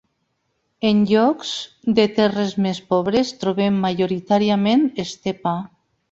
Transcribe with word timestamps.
En 0.91 1.01
llocs 1.09 1.51
de 1.99 2.05
terres 2.15 2.55
més 2.67 2.79
pobres 2.93 3.33
trobem 3.43 3.77
majoritàriament 3.83 4.87
estepa. 5.05 5.53